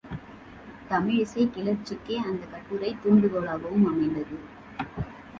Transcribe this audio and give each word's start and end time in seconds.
தமிழிசைக் 0.89 1.51
கிளர்ச்சிக்கே 1.51 2.15
அந்தக் 2.15 2.51
கட்டுரை 2.51 2.95
தூண்டுகோலாகவும் 3.03 3.85
அமைந்தது. 3.85 4.39